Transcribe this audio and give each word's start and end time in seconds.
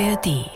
ARD. 0.00 0.50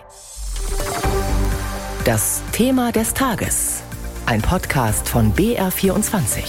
Das 2.05 2.43
Thema 2.51 2.91
des 2.91 3.15
Tages. 3.15 3.83
Ein 4.27 4.43
Podcast 4.43 5.09
von 5.09 5.33
BR24. 5.33 6.41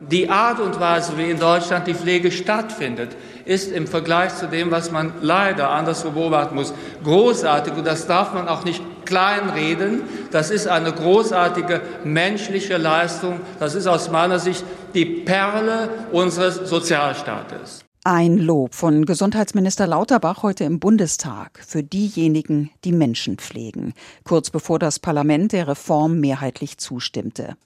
Die 0.00 0.28
Art 0.28 0.58
und 0.58 0.80
Weise, 0.80 1.16
wie 1.16 1.30
in 1.30 1.38
Deutschland 1.38 1.86
die 1.86 1.94
Pflege 1.94 2.32
stattfindet, 2.32 3.16
ist 3.44 3.70
im 3.70 3.86
Vergleich 3.86 4.34
zu 4.34 4.48
dem, 4.48 4.72
was 4.72 4.90
man 4.90 5.12
leider 5.20 5.70
anderswo 5.70 6.10
beobachten 6.10 6.56
muss, 6.56 6.74
großartig. 7.04 7.74
Und 7.74 7.86
das 7.86 8.08
darf 8.08 8.34
man 8.34 8.48
auch 8.48 8.64
nicht 8.64 8.82
kleinreden. 9.04 10.02
Das 10.32 10.50
ist 10.50 10.66
eine 10.66 10.92
großartige 10.92 11.80
menschliche 12.02 12.76
Leistung. 12.76 13.40
Das 13.60 13.76
ist 13.76 13.86
aus 13.86 14.10
meiner 14.10 14.40
Sicht 14.40 14.64
die 14.94 15.04
Perle 15.04 15.88
unseres 16.10 16.56
Sozialstaates. 16.68 17.81
Ein 18.04 18.36
Lob 18.36 18.74
von 18.74 19.06
Gesundheitsminister 19.06 19.86
Lauterbach 19.86 20.42
heute 20.42 20.64
im 20.64 20.80
Bundestag 20.80 21.62
für 21.64 21.84
diejenigen, 21.84 22.72
die 22.82 22.90
Menschen 22.90 23.38
pflegen, 23.38 23.94
kurz 24.24 24.50
bevor 24.50 24.80
das 24.80 24.98
Parlament 24.98 25.52
der 25.52 25.68
Reform 25.68 26.18
mehrheitlich 26.18 26.78
zustimmte. 26.78 27.56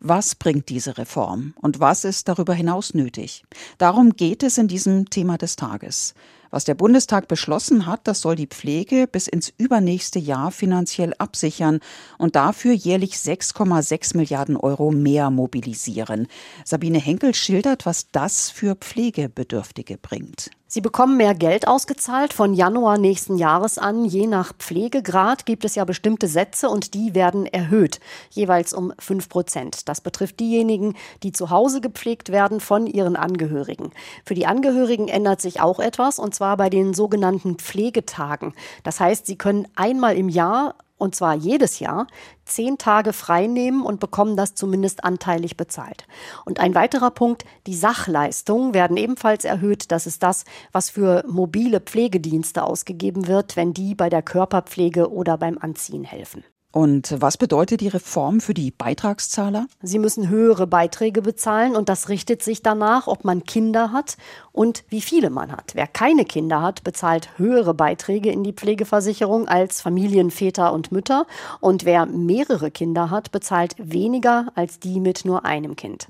Was 0.00 0.34
bringt 0.34 0.70
diese 0.70 0.98
Reform 0.98 1.54
und 1.60 1.78
was 1.78 2.02
ist 2.04 2.26
darüber 2.26 2.52
hinaus 2.52 2.94
nötig? 2.94 3.44
Darum 3.78 4.16
geht 4.16 4.42
es 4.42 4.58
in 4.58 4.66
diesem 4.66 5.08
Thema 5.08 5.38
des 5.38 5.54
Tages. 5.54 6.14
Was 6.50 6.64
der 6.64 6.74
Bundestag 6.74 7.28
beschlossen 7.28 7.86
hat, 7.86 8.00
das 8.04 8.20
soll 8.20 8.36
die 8.36 8.46
Pflege 8.46 9.06
bis 9.06 9.26
ins 9.28 9.52
übernächste 9.58 10.18
Jahr 10.18 10.50
finanziell 10.50 11.12
absichern 11.18 11.80
und 12.18 12.36
dafür 12.36 12.72
jährlich 12.72 13.14
6,6 13.14 14.16
Milliarden 14.16 14.56
Euro 14.56 14.90
mehr 14.90 15.30
mobilisieren. 15.30 16.28
Sabine 16.64 16.98
Henkel 16.98 17.34
schildert, 17.34 17.86
was 17.86 18.10
das 18.10 18.50
für 18.50 18.74
Pflegebedürftige 18.74 19.98
bringt. 19.98 20.50
Sie 20.68 20.80
bekommen 20.80 21.16
mehr 21.16 21.34
Geld 21.34 21.68
ausgezahlt 21.68 22.32
von 22.32 22.52
Januar 22.52 22.98
nächsten 22.98 23.36
Jahres 23.36 23.78
an. 23.78 24.04
Je 24.04 24.26
nach 24.26 24.52
Pflegegrad 24.52 25.46
gibt 25.46 25.64
es 25.64 25.76
ja 25.76 25.84
bestimmte 25.84 26.26
Sätze 26.26 26.68
und 26.68 26.92
die 26.92 27.14
werden 27.14 27.46
erhöht, 27.46 28.00
jeweils 28.30 28.74
um 28.74 28.92
fünf 28.98 29.28
Prozent. 29.28 29.88
Das 29.88 30.00
betrifft 30.00 30.40
diejenigen, 30.40 30.96
die 31.22 31.30
zu 31.30 31.50
Hause 31.50 31.80
gepflegt 31.80 32.32
werden 32.32 32.58
von 32.58 32.88
ihren 32.88 33.14
Angehörigen. 33.14 33.92
Für 34.24 34.34
die 34.34 34.46
Angehörigen 34.46 35.06
ändert 35.06 35.40
sich 35.40 35.60
auch 35.60 35.78
etwas 35.78 36.18
und 36.18 36.34
zwar 36.34 36.56
bei 36.56 36.68
den 36.68 36.94
sogenannten 36.94 37.58
Pflegetagen. 37.58 38.52
Das 38.82 38.98
heißt, 38.98 39.24
sie 39.24 39.38
können 39.38 39.68
einmal 39.76 40.16
im 40.16 40.28
Jahr 40.28 40.74
und 40.98 41.14
zwar 41.14 41.34
jedes 41.34 41.78
Jahr, 41.78 42.06
zehn 42.44 42.78
Tage 42.78 43.12
frei 43.12 43.46
nehmen 43.46 43.84
und 43.84 44.00
bekommen 44.00 44.36
das 44.36 44.54
zumindest 44.54 45.04
anteilig 45.04 45.56
bezahlt. 45.56 46.06
Und 46.44 46.60
ein 46.60 46.74
weiterer 46.74 47.10
Punkt, 47.10 47.44
die 47.66 47.74
Sachleistungen 47.74 48.74
werden 48.74 48.96
ebenfalls 48.96 49.44
erhöht. 49.44 49.92
Das 49.92 50.06
ist 50.06 50.22
das, 50.22 50.44
was 50.72 50.90
für 50.90 51.24
mobile 51.26 51.80
Pflegedienste 51.80 52.62
ausgegeben 52.64 53.26
wird, 53.26 53.56
wenn 53.56 53.74
die 53.74 53.94
bei 53.94 54.08
der 54.08 54.22
Körperpflege 54.22 55.10
oder 55.10 55.36
beim 55.38 55.58
Anziehen 55.58 56.04
helfen. 56.04 56.44
Und 56.76 57.14
was 57.22 57.38
bedeutet 57.38 57.80
die 57.80 57.88
Reform 57.88 58.38
für 58.38 58.52
die 58.52 58.70
Beitragszahler? 58.70 59.66
Sie 59.80 59.98
müssen 59.98 60.28
höhere 60.28 60.66
Beiträge 60.66 61.22
bezahlen 61.22 61.74
und 61.74 61.88
das 61.88 62.10
richtet 62.10 62.42
sich 62.42 62.60
danach, 62.60 63.06
ob 63.06 63.24
man 63.24 63.44
Kinder 63.44 63.92
hat 63.92 64.18
und 64.52 64.84
wie 64.90 65.00
viele 65.00 65.30
man 65.30 65.52
hat. 65.52 65.74
Wer 65.74 65.86
keine 65.86 66.26
Kinder 66.26 66.60
hat, 66.60 66.84
bezahlt 66.84 67.30
höhere 67.38 67.72
Beiträge 67.72 68.30
in 68.30 68.44
die 68.44 68.52
Pflegeversicherung 68.52 69.48
als 69.48 69.80
Familienväter 69.80 70.70
und 70.74 70.92
Mütter 70.92 71.26
und 71.60 71.86
wer 71.86 72.04
mehrere 72.04 72.70
Kinder 72.70 73.08
hat, 73.10 73.32
bezahlt 73.32 73.74
weniger 73.78 74.48
als 74.54 74.78
die 74.78 75.00
mit 75.00 75.24
nur 75.24 75.46
einem 75.46 75.76
Kind. 75.76 76.08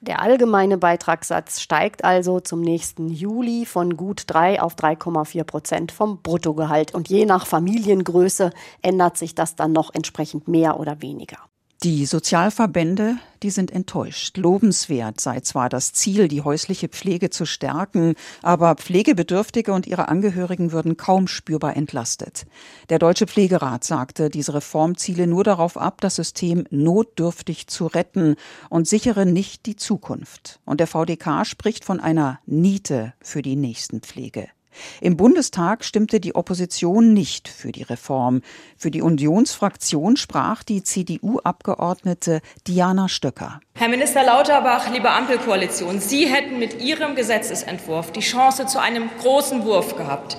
Der 0.00 0.20
allgemeine 0.20 0.78
Beitragssatz 0.78 1.60
steigt 1.60 2.02
also 2.02 2.40
zum 2.40 2.60
nächsten 2.60 3.08
Juli 3.08 3.66
von 3.66 3.96
gut 3.96 4.24
3 4.26 4.62
auf 4.62 4.74
3,4 4.74 5.44
Prozent 5.44 5.92
vom 5.92 6.22
Bruttogehalt 6.22 6.92
und 6.92 7.08
je 7.08 7.24
nach 7.24 7.46
Familiengröße 7.46 8.50
ändert 8.82 9.16
sich 9.16 9.36
das 9.36 9.54
dann 9.54 9.72
noch 9.72 9.94
entsprechend 9.94 10.07
entsprechend 10.08 10.48
mehr 10.48 10.80
oder 10.80 11.02
weniger. 11.02 11.36
Die 11.84 12.06
Sozialverbände, 12.06 13.18
die 13.44 13.50
sind 13.50 13.70
enttäuscht. 13.70 14.36
Lobenswert 14.36 15.20
sei 15.20 15.38
zwar 15.40 15.68
das 15.68 15.92
Ziel, 15.92 16.26
die 16.26 16.42
häusliche 16.42 16.88
Pflege 16.88 17.30
zu 17.30 17.46
stärken, 17.46 18.14
aber 18.42 18.74
Pflegebedürftige 18.74 19.72
und 19.72 19.86
ihre 19.86 20.08
Angehörigen 20.08 20.72
würden 20.72 20.96
kaum 20.96 21.28
spürbar 21.28 21.76
entlastet. 21.76 22.46
Der 22.88 22.98
Deutsche 22.98 23.28
Pflegerat 23.28 23.84
sagte, 23.84 24.28
diese 24.28 24.54
Reform 24.54 24.96
ziele 24.96 25.28
nur 25.28 25.44
darauf 25.44 25.76
ab, 25.76 26.00
das 26.00 26.16
System 26.16 26.64
notdürftig 26.70 27.68
zu 27.68 27.86
retten 27.86 28.34
und 28.70 28.88
sichere 28.88 29.24
nicht 29.24 29.66
die 29.66 29.76
Zukunft. 29.76 30.58
Und 30.64 30.80
der 30.80 30.88
VDK 30.88 31.46
spricht 31.46 31.84
von 31.84 32.00
einer 32.00 32.40
Niete 32.44 33.12
für 33.22 33.42
die 33.42 33.54
Nächstenpflege. 33.54 34.48
Im 35.00 35.16
Bundestag 35.16 35.84
stimmte 35.84 36.20
die 36.20 36.34
Opposition 36.34 37.12
nicht 37.12 37.48
für 37.48 37.72
die 37.72 37.82
Reform. 37.82 38.42
Für 38.76 38.90
die 38.90 39.02
Unionsfraktion 39.02 40.16
sprach 40.16 40.62
die 40.62 40.82
CDU-Abgeordnete 40.82 42.40
Diana 42.66 43.08
Stöcker. 43.08 43.60
Herr 43.74 43.88
Minister 43.88 44.24
Lauterbach, 44.24 44.90
liebe 44.92 45.10
Ampelkoalition, 45.10 46.00
Sie 46.00 46.26
hätten 46.26 46.58
mit 46.58 46.80
Ihrem 46.82 47.14
Gesetzesentwurf 47.14 48.12
die 48.12 48.20
Chance 48.20 48.66
zu 48.66 48.80
einem 48.80 49.10
großen 49.20 49.64
Wurf 49.64 49.96
gehabt. 49.96 50.38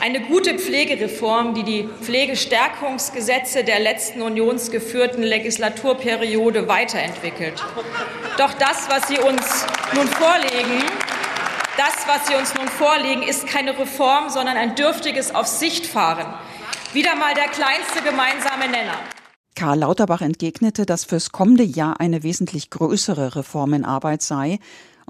Eine 0.00 0.20
gute 0.22 0.58
Pflegereform, 0.58 1.52
die 1.52 1.62
die 1.62 1.88
Pflegestärkungsgesetze 2.00 3.64
der 3.64 3.80
letzten 3.80 4.22
unionsgeführten 4.22 5.22
Legislaturperiode 5.22 6.68
weiterentwickelt. 6.68 7.62
Doch 8.38 8.54
das, 8.54 8.88
was 8.88 9.08
Sie 9.08 9.18
uns 9.18 9.66
nun 9.94 10.06
vorlegen, 10.06 10.84
das, 11.76 12.06
was 12.06 12.26
Sie 12.26 12.34
uns 12.34 12.54
nun 12.54 12.68
vorlegen, 12.68 13.22
ist 13.22 13.46
keine 13.46 13.78
Reform, 13.78 14.28
sondern 14.28 14.56
ein 14.56 14.74
dürftiges 14.74 15.34
Auf 15.34 15.46
Sicht 15.46 15.86
fahren. 15.86 16.34
Wieder 16.92 17.14
mal 17.16 17.34
der 17.34 17.48
kleinste 17.48 18.02
gemeinsame 18.02 18.68
Nenner. 18.68 18.98
Karl 19.54 19.80
Lauterbach 19.80 20.22
entgegnete, 20.22 20.86
dass 20.86 21.04
fürs 21.04 21.32
kommende 21.32 21.62
Jahr 21.62 22.00
eine 22.00 22.22
wesentlich 22.22 22.70
größere 22.70 23.36
Reform 23.36 23.74
in 23.74 23.84
Arbeit 23.84 24.22
sei. 24.22 24.58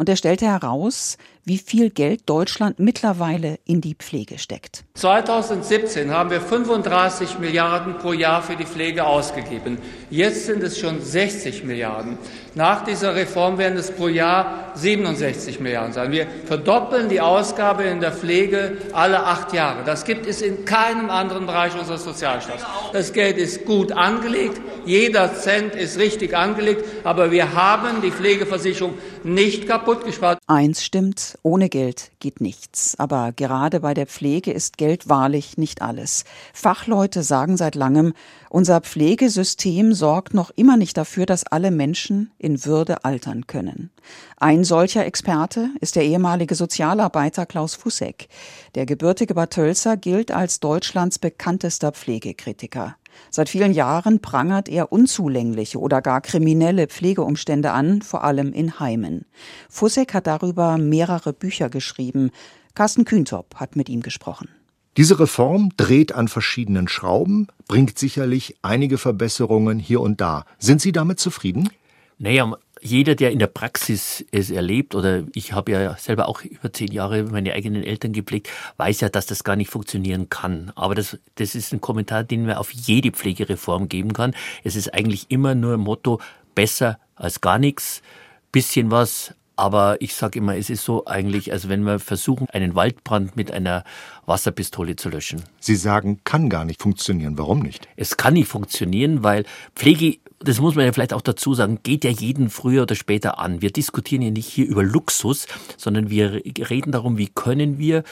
Und 0.00 0.08
er 0.08 0.16
stellte 0.16 0.46
heraus, 0.46 1.18
wie 1.44 1.58
viel 1.58 1.90
Geld 1.90 2.22
Deutschland 2.24 2.78
mittlerweile 2.78 3.58
in 3.66 3.82
die 3.82 3.94
Pflege 3.94 4.38
steckt. 4.38 4.84
2017 4.94 6.10
haben 6.10 6.30
wir 6.30 6.40
35 6.40 7.38
Milliarden 7.38 7.98
pro 7.98 8.12
Jahr 8.12 8.42
für 8.42 8.56
die 8.56 8.64
Pflege 8.64 9.04
ausgegeben. 9.04 9.76
Jetzt 10.08 10.46
sind 10.46 10.62
es 10.62 10.78
schon 10.78 11.02
60 11.02 11.64
Milliarden. 11.64 12.16
Nach 12.54 12.84
dieser 12.84 13.14
Reform 13.14 13.58
werden 13.58 13.78
es 13.78 13.90
pro 13.90 14.08
Jahr 14.08 14.72
67 14.74 15.60
Milliarden 15.60 15.92
sein. 15.92 16.12
Wir 16.12 16.26
verdoppeln 16.46 17.08
die 17.08 17.20
Ausgabe 17.20 17.82
in 17.84 18.00
der 18.00 18.12
Pflege 18.12 18.78
alle 18.92 19.24
acht 19.24 19.52
Jahre. 19.52 19.84
Das 19.84 20.04
gibt 20.04 20.26
es 20.26 20.40
in 20.40 20.64
keinem 20.64 21.10
anderen 21.10 21.46
Bereich 21.46 21.78
unseres 21.78 22.04
Sozialstaats. 22.04 22.64
Das 22.92 23.12
Geld 23.12 23.36
ist 23.36 23.66
gut 23.66 23.92
angelegt. 23.92 24.60
Jeder 24.86 25.34
Cent 25.34 25.74
ist 25.74 25.98
richtig 25.98 26.36
angelegt. 26.36 26.84
Aber 27.04 27.30
wir 27.30 27.54
haben 27.54 28.02
die 28.02 28.10
Pflegeversicherung 28.10 28.94
nicht 29.24 29.66
kaputt 29.66 29.89
gespart. 29.98 30.38
Eins 30.46 30.84
stimmt, 30.84 31.38
ohne 31.42 31.68
Geld 31.68 32.12
geht 32.20 32.40
nichts. 32.40 32.94
Aber 32.98 33.32
gerade 33.32 33.80
bei 33.80 33.94
der 33.94 34.06
Pflege 34.06 34.52
ist 34.52 34.78
Geld 34.78 35.08
wahrlich 35.08 35.58
nicht 35.58 35.82
alles. 35.82 36.24
Fachleute 36.54 37.22
sagen 37.22 37.56
seit 37.56 37.74
langem, 37.74 38.14
unser 38.48 38.80
Pflegesystem 38.80 39.92
sorgt 39.92 40.34
noch 40.34 40.50
immer 40.50 40.76
nicht 40.76 40.96
dafür, 40.96 41.26
dass 41.26 41.44
alle 41.44 41.70
Menschen 41.70 42.30
in 42.38 42.64
Würde 42.64 43.04
altern 43.04 43.46
können. 43.46 43.90
Ein 44.36 44.64
solcher 44.64 45.04
Experte 45.04 45.70
ist 45.80 45.96
der 45.96 46.04
ehemalige 46.04 46.54
Sozialarbeiter 46.54 47.46
Klaus 47.46 47.74
Fussek. 47.74 48.28
Der 48.74 48.86
gebürtige 48.86 49.34
Bad 49.34 49.50
Tölzer 49.52 49.96
gilt 49.96 50.30
als 50.30 50.60
Deutschlands 50.60 51.18
bekanntester 51.18 51.92
Pflegekritiker. 51.92 52.96
Seit 53.30 53.48
vielen 53.48 53.72
Jahren 53.72 54.20
prangert 54.20 54.68
er 54.68 54.92
unzulängliche 54.92 55.78
oder 55.78 56.02
gar 56.02 56.20
kriminelle 56.20 56.86
Pflegeumstände 56.86 57.72
an, 57.72 58.02
vor 58.02 58.24
allem 58.24 58.52
in 58.52 58.80
Heimen. 58.80 59.24
Fussek 59.68 60.14
hat 60.14 60.26
darüber 60.26 60.78
mehrere 60.78 61.32
Bücher 61.32 61.68
geschrieben. 61.70 62.30
Carsten 62.74 63.04
Kühntop 63.04 63.56
hat 63.56 63.76
mit 63.76 63.88
ihm 63.88 64.02
gesprochen. 64.02 64.48
Diese 64.96 65.20
Reform 65.20 65.70
dreht 65.76 66.12
an 66.12 66.28
verschiedenen 66.28 66.88
Schrauben, 66.88 67.46
bringt 67.68 67.98
sicherlich 67.98 68.56
einige 68.62 68.98
Verbesserungen 68.98 69.78
hier 69.78 70.00
und 70.00 70.20
da. 70.20 70.44
Sind 70.58 70.80
Sie 70.80 70.92
damit 70.92 71.20
zufrieden? 71.20 71.70
Naja, 72.18 72.52
jeder, 72.80 73.14
der 73.14 73.30
in 73.30 73.38
der 73.38 73.46
Praxis 73.46 74.24
es 74.30 74.50
erlebt, 74.50 74.94
oder 74.94 75.24
ich 75.34 75.52
habe 75.52 75.72
ja 75.72 75.96
selber 75.96 76.28
auch 76.28 76.42
über 76.42 76.72
zehn 76.72 76.90
Jahre 76.92 77.24
meine 77.24 77.52
eigenen 77.52 77.84
Eltern 77.84 78.12
gepflegt, 78.12 78.48
weiß 78.76 79.00
ja, 79.00 79.08
dass 79.08 79.26
das 79.26 79.44
gar 79.44 79.56
nicht 79.56 79.70
funktionieren 79.70 80.28
kann. 80.28 80.72
Aber 80.74 80.94
das, 80.94 81.18
das 81.36 81.54
ist 81.54 81.72
ein 81.72 81.80
Kommentar, 81.80 82.24
den 82.24 82.46
man 82.46 82.56
auf 82.56 82.72
jede 82.72 83.10
Pflegereform 83.10 83.88
geben 83.88 84.12
kann. 84.12 84.34
Es 84.64 84.76
ist 84.76 84.94
eigentlich 84.94 85.26
immer 85.30 85.54
nur 85.54 85.74
ein 85.74 85.80
Motto, 85.80 86.20
besser 86.54 86.98
als 87.14 87.40
gar 87.40 87.58
nichts, 87.58 88.02
bisschen 88.52 88.90
was, 88.90 89.34
aber 89.60 90.00
ich 90.00 90.14
sage 90.14 90.38
immer, 90.38 90.56
es 90.56 90.70
ist 90.70 90.86
so 90.86 91.04
eigentlich, 91.04 91.52
als 91.52 91.68
wenn 91.68 91.82
wir 91.82 91.98
versuchen, 91.98 92.48
einen 92.48 92.74
Waldbrand 92.74 93.36
mit 93.36 93.50
einer 93.50 93.84
Wasserpistole 94.24 94.96
zu 94.96 95.10
löschen. 95.10 95.42
Sie 95.60 95.76
sagen, 95.76 96.20
kann 96.24 96.48
gar 96.48 96.64
nicht 96.64 96.80
funktionieren. 96.80 97.36
Warum 97.36 97.58
nicht? 97.58 97.86
Es 97.94 98.16
kann 98.16 98.32
nicht 98.32 98.48
funktionieren, 98.48 99.22
weil 99.22 99.44
Pflege, 99.74 100.16
das 100.38 100.60
muss 100.60 100.76
man 100.76 100.86
ja 100.86 100.92
vielleicht 100.94 101.12
auch 101.12 101.20
dazu 101.20 101.52
sagen, 101.52 101.80
geht 101.82 102.04
ja 102.04 102.10
jeden 102.10 102.48
früher 102.48 102.84
oder 102.84 102.94
später 102.94 103.38
an. 103.38 103.60
Wir 103.60 103.70
diskutieren 103.70 104.22
ja 104.22 104.30
nicht 104.30 104.46
hier 104.46 104.66
über 104.66 104.82
Luxus, 104.82 105.46
sondern 105.76 106.08
wir 106.08 106.40
reden 106.70 106.90
darum, 106.90 107.18
wie 107.18 107.28
können 107.28 107.78
wir 107.78 108.02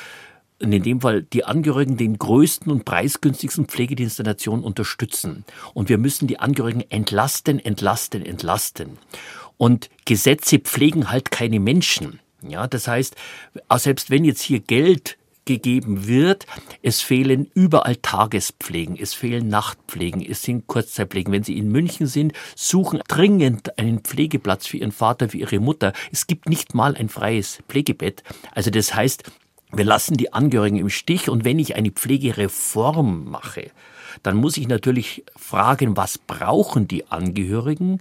in 0.59 0.83
dem 0.83 1.01
Fall 1.01 1.23
die 1.23 1.45
Angehörigen 1.45 1.97
den 1.97 2.19
größten 2.19 2.71
und 2.71 2.85
preisgünstigsten 2.85 3.67
Pflegedienst 3.67 4.19
der 4.19 4.27
Nation 4.27 4.63
unterstützen. 4.63 5.45
Und 5.75 5.89
wir 5.89 5.99
müssen 5.99 6.27
die 6.27 6.41
Angehörigen 6.41 6.85
entlasten, 6.89 7.59
entlasten, 7.59 8.25
entlasten. 8.25 8.99
Und 9.57 9.91
Gesetze 10.05 10.59
pflegen 10.59 11.11
halt 11.11 11.31
keine 11.31 11.61
Menschen. 11.61 12.21
Ja, 12.47 12.67
das 12.67 12.89
heißt, 12.89 13.17
selbst 13.77 14.11
wenn 14.11 14.25
jetzt 14.25 14.43
hier 14.43 14.61
Geld 14.61 15.19
gegeben 15.49 16.07
wird. 16.07 16.47
Es 16.83 17.01
fehlen 17.01 17.51
überall 17.55 17.97
Tagespflegen, 17.97 18.99
es 19.01 19.15
fehlen 19.15 19.49
Nachtpflegen, 19.49 20.21
es 20.21 20.43
sind 20.43 20.67
Kurzzeitpflegen. 20.67 21.33
Wenn 21.33 21.43
Sie 21.43 21.57
in 21.57 21.73
München 21.73 22.07
sind, 22.07 22.35
suchen 22.55 23.01
dringend 23.09 23.79
einen 23.79 24.01
Pflegeplatz 24.01 24.67
für 24.67 24.77
Ihren 24.77 24.93
Vater, 24.93 25.31
für 25.31 25.39
Ihre 25.39 25.59
Mutter. 25.59 25.95
Es 26.13 26.27
gibt 26.27 26.51
nicht 26.51 26.75
mal 26.75 26.95
ein 26.97 27.09
freies 27.09 27.61
Pflegebett. 27.67 28.23
Also 28.55 28.71
das 28.71 28.95
heißt, 28.95 29.25
wir 29.73 29.85
lassen 29.85 30.17
die 30.17 30.33
Angehörigen 30.33 30.79
im 30.79 30.91
Stich 30.91 31.29
und 31.29 31.45
wenn 31.45 31.59
ich 31.59 31.77
eine 31.77 31.91
Pflegereform 31.91 33.31
mache, 33.31 33.71
dann 34.23 34.37
muss 34.37 34.57
ich 34.57 34.69
natürlich 34.69 35.25
fragen, 35.37 35.97
was 35.97 36.19
brauchen 36.19 36.89
die 36.89 37.07
Angehörigen 37.11 38.01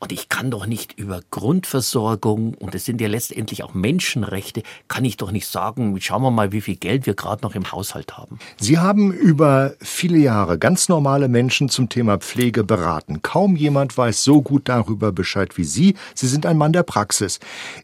und 0.00 0.12
ich 0.12 0.28
kann 0.28 0.50
doch 0.50 0.66
nicht 0.66 0.98
über 0.98 1.20
Grundversorgung, 1.30 2.54
und 2.54 2.74
es 2.74 2.84
sind 2.84 3.00
ja 3.00 3.08
letztendlich 3.08 3.62
auch 3.62 3.74
Menschenrechte, 3.74 4.62
kann 4.88 5.04
ich 5.04 5.16
doch 5.16 5.30
nicht 5.30 5.46
sagen, 5.46 5.98
schauen 6.00 6.22
wir 6.22 6.30
mal, 6.30 6.52
wie 6.52 6.60
viel 6.60 6.76
Geld 6.76 7.06
wir 7.06 7.14
gerade 7.14 7.42
noch 7.42 7.54
im 7.54 7.72
Haushalt 7.72 8.16
haben. 8.16 8.38
Sie 8.58 8.78
haben 8.78 9.12
über 9.12 9.74
viele 9.80 10.18
Jahre 10.18 10.58
ganz 10.58 10.88
normale 10.88 11.28
Menschen 11.28 11.68
zum 11.68 11.88
Thema 11.88 12.18
Pflege 12.18 12.64
beraten. 12.64 13.22
Kaum 13.22 13.56
jemand 13.56 13.96
weiß 13.96 14.24
so 14.24 14.42
gut 14.42 14.68
darüber 14.68 15.12
Bescheid 15.12 15.56
wie 15.56 15.64
Sie. 15.64 15.94
Sie 16.14 16.28
sind 16.28 16.46
ein 16.46 16.58
Mann 16.58 16.72
der 16.72 16.82
Praxis. 16.82 17.40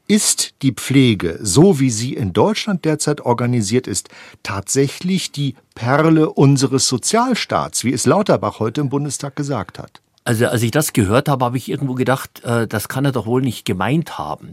Ist 0.07 0.55
die 0.63 0.73
Pflege, 0.73 1.39
so 1.41 1.81
wie 1.81 1.91
sie 1.91 2.15
in 2.15 2.33
Deutschland 2.33 2.85
derzeit 2.85 3.21
organisiert 3.21 3.87
ist, 3.87 4.09
tatsächlich 4.43 5.33
die 5.33 5.55
Perle 5.75 6.31
unseres 6.31 6.89
Sozialstaats, 6.89 7.85
wie 7.85 7.93
es 7.93 8.07
Lauterbach 8.07 8.59
heute 8.61 8.81
im 8.81 8.89
Bundestag 8.89 9.37
gesagt 9.37 9.79
hat? 9.79 10.01
Also 10.25 10.47
als 10.47 10.63
ich 10.63 10.71
das 10.71 10.93
gehört 10.93 11.29
habe, 11.29 11.45
habe 11.45 11.57
ich 11.57 11.69
irgendwo 11.69 11.95
gedacht, 11.95 12.45
äh, 12.45 12.67
das 12.67 12.89
kann 12.89 13.05
er 13.05 13.13
doch 13.13 13.27
wohl 13.27 13.43
nicht 13.43 13.65
gemeint 13.65 14.19
haben. 14.19 14.51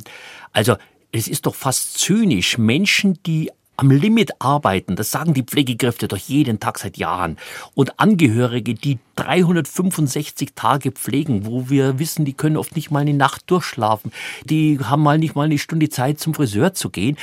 Also 0.54 0.76
es 1.12 1.28
ist 1.28 1.46
doch 1.46 1.56
fast 1.56 1.98
zynisch, 2.00 2.58
Menschen, 2.58 3.20
die 3.26 3.52
am 3.78 3.92
Limit 3.92 4.32
arbeiten, 4.40 4.96
das 4.96 5.12
sagen 5.12 5.36
die 5.36 5.44
Pflegekräfte 5.44 6.08
doch 6.08 6.18
jeden 6.18 6.60
Tag 6.60 6.80
seit 6.80 6.98
Jahren. 6.98 7.38
Und 7.76 8.00
Angehörige, 8.00 8.74
die 8.74 8.98
365 9.16 10.54
Tage 10.56 10.92
pflegen, 10.92 11.46
wo 11.46 11.70
wir 11.70 12.00
wissen, 12.00 12.26
die 12.26 12.34
können 12.34 12.58
oft 12.58 12.76
nicht 12.76 12.90
mal 12.90 13.02
eine 13.02 13.14
Nacht 13.14 13.44
durchschlafen, 13.52 14.12
die 14.46 14.80
haben 14.80 15.04
mal 15.04 15.20
nicht 15.20 15.36
mal 15.36 15.44
eine 15.44 15.60
Stunde 15.60 15.90
Zeit 15.90 16.20
zum 16.20 16.34
Friseur 16.34 16.74
zu 16.74 16.90
gehen. 16.90 17.18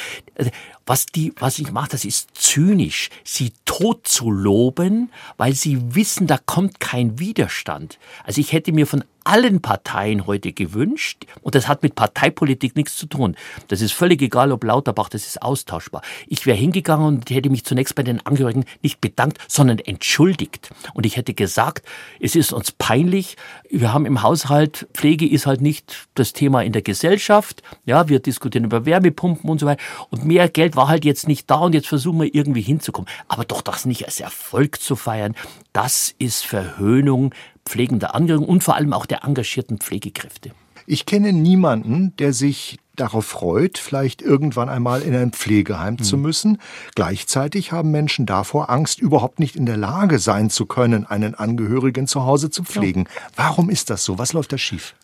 Was 0.87 1.07
die, 1.07 1.33
was 1.39 1.59
ich 1.59 1.73
mache, 1.73 1.91
das 1.91 2.05
ist 2.05 2.31
zynisch, 2.35 3.09
sie 3.25 3.53
tot 3.65 4.07
zu 4.07 4.31
loben, 4.31 5.11
weil 5.37 5.55
sie 5.55 5.95
wissen, 5.95 6.27
da 6.27 6.39
kommt 6.39 6.79
kein 6.81 7.19
Widerstand. 7.19 7.99
Also 8.25 8.41
ich 8.41 8.53
hätte 8.53 8.73
mir 8.73 8.87
von 8.87 9.05
allen 9.25 9.63
Parteien 9.63 10.27
heute 10.27 10.53
gewünscht, 10.53 11.25
und 11.41 11.55
das 11.55 11.67
hat 11.67 11.83
mit 11.83 11.95
Parteipolitik 11.95 12.77
nichts 12.77 12.97
zu 12.97 13.07
tun. 13.07 13.37
Das 13.69 13.81
ist 13.81 13.93
völlig 13.93 14.21
egal, 14.21 14.53
ob 14.53 14.63
Lauterbach, 14.63 15.09
das 15.09 15.27
ist 15.27 15.43
austauschbar. 15.43 16.03
Ich 16.27 16.45
wäre 16.45 16.59
hingegangen 16.59 17.07
und 17.07 17.31
hätte 17.31 17.49
mich 17.49 17.65
zunächst 17.65 17.95
bei 17.95 18.03
den 18.03 18.25
Angehörigen 18.27 18.67
nicht 18.83 19.01
bedankt, 19.01 19.39
sondern 19.49 19.79
entschuldigt. 19.79 20.71
Und 20.93 21.07
ich 21.07 21.17
hätte 21.17 21.33
gesagt, 21.33 21.87
es 22.21 22.37
ist 22.37 22.53
uns 22.53 22.71
peinlich, 22.73 23.37
wir 23.71 23.95
haben 23.95 24.05
im 24.05 24.23
Haushalt, 24.23 24.87
Pflege 24.93 25.27
ist 25.27 25.47
halt 25.47 25.63
nicht 25.63 26.07
das 26.15 26.35
Thema 26.35 26.63
in 26.63 26.73
der 26.73 26.83
Gesellschaft, 26.83 27.63
ja, 27.87 28.09
wir 28.09 28.21
diskutieren 28.21 28.65
über 28.65 28.85
Wärmepumpen 28.85 29.49
und 29.49 29.59
so 29.59 29.67
weiter, 29.67 29.83
und 30.11 30.27
mehr 30.27 30.51
Geld 30.51 30.74
war 30.77 30.89
halt 30.89 31.05
jetzt 31.05 31.29
nicht 31.29 31.51
da 31.51 31.57
und 31.57 31.75
jetzt 31.75 31.89
versuchen 31.89 32.21
wir 32.21 32.35
irgendwie 32.35 32.63
hinzukommen. 32.63 33.11
Aber 33.29 33.45
doch 33.45 33.63
das 33.63 33.85
nicht 33.85 34.07
als 34.07 34.21
Erfolg 34.21 34.81
zu 34.81 34.97
feiern, 34.97 35.35
das 35.73 36.15
ist 36.19 36.45
Verhöhnung 36.45 37.35
pflegender 37.65 38.15
Angehörigen 38.15 38.49
und 38.49 38.63
vor 38.63 38.75
allem 38.75 38.93
auch 38.93 39.07
der 39.07 39.25
engagierten 39.25 39.79
Pflegekräfte. 39.79 40.51
Ich 40.87 41.07
kenne 41.07 41.33
niemanden, 41.33 42.15
der 42.19 42.33
sich 42.33 42.79
darauf 42.97 43.27
freut, 43.27 43.79
vielleicht 43.79 44.23
irgendwann 44.23 44.69
einmal 44.69 45.03
in 45.03 45.15
ein 45.15 45.33
Pflegeheim 45.33 45.99
hm. 45.99 46.05
zu 46.05 46.17
müssen. 46.17 46.59
Gleichzeitig 46.95 47.73
haben 47.73 47.91
Menschen 47.91 48.27
davor 48.27 48.71
Angst, 48.71 49.01
überhaupt 49.01 49.41
nicht 49.41 49.57
in 49.57 49.67
der 49.67 49.77
Lage 49.77 50.19
sein 50.19 50.51
zu 50.51 50.67
können, 50.67 51.07
einen 51.07 51.35
Angehörigen 51.35 52.07
zu 52.07 52.25
Hause 52.25 52.51
zu 52.51 52.63
pflegen. 52.63 53.05
Ja. 53.05 53.23
Warum 53.37 53.71
ist 53.71 53.91
das 53.91 54.05
so? 54.05 54.19
Was 54.19 54.33
läuft 54.33 54.53
da 54.53 54.59
schief? 54.59 54.95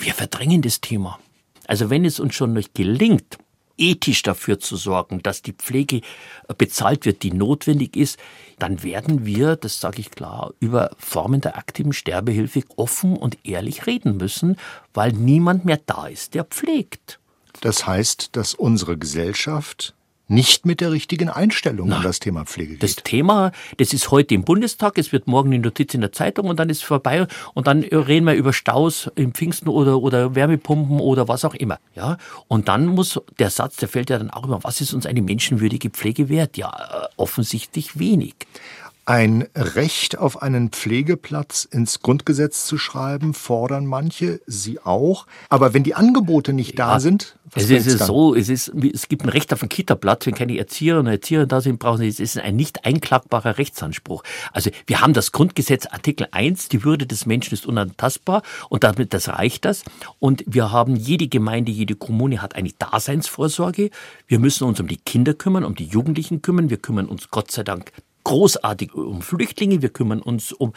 Wir 0.00 0.14
verdrängen 0.14 0.62
das 0.62 0.80
Thema. 0.80 1.18
Also 1.66 1.88
wenn 1.88 2.04
es 2.04 2.18
uns 2.18 2.34
schon 2.34 2.52
nicht 2.52 2.74
gelingt, 2.74 3.38
ethisch 3.80 4.22
dafür 4.22 4.60
zu 4.60 4.76
sorgen, 4.76 5.22
dass 5.22 5.42
die 5.42 5.52
Pflege 5.52 6.02
bezahlt 6.58 7.06
wird, 7.06 7.22
die 7.22 7.32
notwendig 7.32 7.96
ist, 7.96 8.18
dann 8.58 8.82
werden 8.82 9.24
wir, 9.24 9.56
das 9.56 9.80
sage 9.80 10.00
ich 10.00 10.10
klar, 10.10 10.52
über 10.60 10.90
Formen 10.98 11.40
der 11.40 11.56
aktiven 11.56 11.92
Sterbehilfe 11.92 12.62
offen 12.76 13.16
und 13.16 13.38
ehrlich 13.44 13.86
reden 13.86 14.18
müssen, 14.18 14.56
weil 14.94 15.12
niemand 15.12 15.64
mehr 15.64 15.80
da 15.84 16.06
ist, 16.06 16.34
der 16.34 16.44
pflegt. 16.44 17.18
Das 17.62 17.86
heißt, 17.86 18.36
dass 18.36 18.54
unsere 18.54 18.96
Gesellschaft 18.96 19.94
nicht 20.30 20.64
mit 20.64 20.80
der 20.80 20.92
richtigen 20.92 21.28
Einstellung 21.28 21.88
Nein. 21.88 21.98
an 21.98 22.04
das 22.04 22.20
Thema 22.20 22.44
Pflege 22.44 22.72
geht. 22.72 22.82
Das 22.82 22.96
Thema, 22.96 23.50
das 23.78 23.92
ist 23.92 24.10
heute 24.10 24.34
im 24.34 24.44
Bundestag, 24.44 24.96
es 24.96 25.12
wird 25.12 25.26
morgen 25.26 25.52
in 25.52 25.60
Notiz 25.60 25.92
in 25.92 26.00
der 26.00 26.12
Zeitung 26.12 26.48
und 26.48 26.58
dann 26.58 26.70
ist 26.70 26.78
es 26.78 26.82
vorbei 26.84 27.26
und 27.54 27.66
dann 27.66 27.82
reden 27.82 28.26
wir 28.26 28.34
über 28.34 28.52
Staus 28.52 29.10
im 29.16 29.34
Pfingsten 29.34 29.68
oder, 29.68 30.00
oder 30.00 30.34
Wärmepumpen 30.34 31.00
oder 31.00 31.26
was 31.26 31.44
auch 31.44 31.54
immer. 31.54 31.78
Ja? 31.96 32.16
Und 32.46 32.68
dann 32.68 32.86
muss 32.86 33.20
der 33.38 33.50
Satz, 33.50 33.76
der 33.76 33.88
fällt 33.88 34.08
ja 34.10 34.18
dann 34.18 34.30
auch 34.30 34.44
immer, 34.44 34.62
was 34.62 34.80
ist 34.80 34.94
uns 34.94 35.04
eine 35.04 35.20
menschenwürdige 35.20 35.90
Pflege 35.90 36.28
wert? 36.28 36.56
Ja, 36.56 36.70
äh, 36.70 37.08
offensichtlich 37.16 37.98
wenig. 37.98 38.34
Ein 39.10 39.48
Recht 39.56 40.18
auf 40.18 40.40
einen 40.40 40.68
Pflegeplatz 40.68 41.64
ins 41.64 41.98
Grundgesetz 41.98 42.64
zu 42.64 42.78
schreiben, 42.78 43.34
fordern 43.34 43.84
manche, 43.84 44.40
Sie 44.46 44.78
auch. 44.78 45.26
Aber 45.48 45.74
wenn 45.74 45.82
die 45.82 45.96
Angebote 45.96 46.52
nicht 46.52 46.78
ja, 46.78 46.86
da 46.86 47.00
sind, 47.00 47.36
was 47.50 47.64
es 47.64 47.88
ist 47.88 48.00
dann? 48.02 48.06
so, 48.06 48.36
es, 48.36 48.48
ist, 48.48 48.68
es 48.68 49.08
gibt 49.08 49.24
ein 49.24 49.28
Recht 49.28 49.52
auf 49.52 49.62
einen 49.62 49.68
Kita-Platz, 49.68 50.26
wenn 50.26 50.36
keine 50.36 50.56
Erzieherinnen 50.56 51.08
und 51.08 51.12
Erzieher 51.12 51.46
da 51.46 51.60
sind, 51.60 51.80
brauchen 51.80 51.98
sie, 51.98 52.06
es 52.06 52.20
ist 52.20 52.38
ein 52.38 52.54
nicht 52.54 52.84
einklagbarer 52.84 53.58
Rechtsanspruch. 53.58 54.22
Also 54.52 54.70
wir 54.86 55.00
haben 55.00 55.12
das 55.12 55.32
Grundgesetz 55.32 55.86
Artikel 55.86 56.28
1, 56.30 56.68
die 56.68 56.84
Würde 56.84 57.04
des 57.04 57.26
Menschen 57.26 57.54
ist 57.54 57.66
unantastbar 57.66 58.44
und 58.68 58.84
damit, 58.84 59.12
das 59.12 59.28
reicht 59.28 59.64
das. 59.64 59.82
Und 60.20 60.44
wir 60.46 60.70
haben, 60.70 60.94
jede 60.94 61.26
Gemeinde, 61.26 61.72
jede 61.72 61.96
Kommune 61.96 62.42
hat 62.42 62.54
eine 62.54 62.70
Daseinsvorsorge. 62.78 63.90
Wir 64.28 64.38
müssen 64.38 64.62
uns 64.68 64.78
um 64.78 64.86
die 64.86 64.98
Kinder 64.98 65.34
kümmern, 65.34 65.64
um 65.64 65.74
die 65.74 65.86
Jugendlichen 65.86 66.42
kümmern. 66.42 66.70
Wir 66.70 66.76
kümmern 66.76 67.06
uns 67.06 67.28
Gott 67.32 67.50
sei 67.50 67.64
Dank 67.64 67.90
großartig 68.30 68.94
um 68.94 69.22
Flüchtlinge, 69.22 69.82
wir 69.82 69.88
kümmern 69.88 70.22
uns 70.22 70.52
um, 70.52 70.72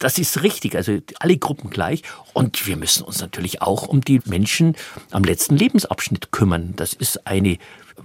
das 0.00 0.18
ist 0.18 0.42
richtig, 0.42 0.74
also 0.74 0.98
alle 1.20 1.38
Gruppen 1.38 1.70
gleich. 1.70 2.02
Und 2.32 2.66
wir 2.66 2.76
müssen 2.76 3.04
uns 3.04 3.20
natürlich 3.20 3.62
auch 3.62 3.86
um 3.86 4.00
die 4.00 4.20
Menschen 4.24 4.74
am 5.12 5.22
letzten 5.22 5.56
Lebensabschnitt 5.56 6.32
kümmern. 6.32 6.74
Das 6.74 6.94
ist 6.94 7.24
eine 7.24 7.58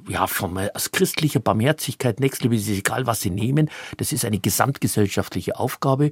ja, 0.07 0.27
von, 0.27 0.55
aus 0.75 0.91
christlicher 0.91 1.39
Barmherzigkeit, 1.39 2.19
Nächstliebe, 2.19 2.55
ist 2.55 2.69
egal, 2.69 3.07
was 3.07 3.21
sie 3.21 3.31
nehmen. 3.31 3.71
Das 3.97 4.11
ist 4.11 4.23
eine 4.23 4.37
gesamtgesellschaftliche 4.37 5.57
Aufgabe. 5.57 6.11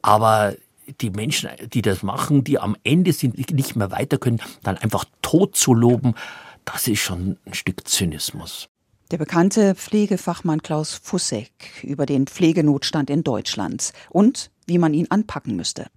Aber 0.00 0.54
die 1.02 1.10
Menschen, 1.10 1.50
die 1.74 1.82
das 1.82 2.02
machen, 2.02 2.42
die 2.42 2.58
am 2.58 2.74
Ende 2.84 3.12
sind, 3.12 3.36
nicht 3.52 3.76
mehr 3.76 3.90
weiter 3.90 4.16
können, 4.16 4.40
dann 4.62 4.78
einfach 4.78 5.04
tot 5.20 5.56
zu 5.56 5.74
loben, 5.74 6.14
das 6.64 6.88
ist 6.88 7.00
schon 7.00 7.36
ein 7.44 7.52
Stück 7.52 7.86
Zynismus. 7.86 8.69
Der 9.10 9.18
bekannte 9.18 9.74
Pflegefachmann 9.74 10.62
Klaus 10.62 10.94
Fussek 10.94 11.82
über 11.82 12.06
den 12.06 12.28
Pflegenotstand 12.28 13.10
in 13.10 13.24
Deutschland 13.24 13.92
und 14.08 14.52
wie 14.66 14.78
man 14.78 14.94
ihn 14.94 15.10
anpacken 15.10 15.56
müsste. 15.56 15.88